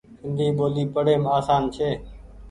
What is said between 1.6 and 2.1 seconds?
ڇي۔